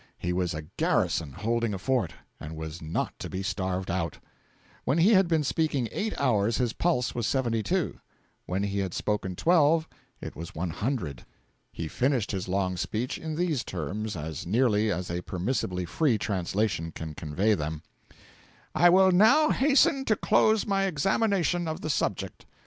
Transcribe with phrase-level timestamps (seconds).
[0.17, 4.17] He was a garrison holding a fort, and was not to be starved out.
[4.83, 7.99] When he had been speaking eight hours his pulse was 72;
[8.47, 9.87] when he had spoken twelve,
[10.19, 11.23] it was 100.
[11.71, 16.91] He finished his long speech in these terms, as nearly as a permissibly free translation
[16.91, 17.83] can convey them:
[18.73, 22.47] 'I will now hasten to close my examination of the subject.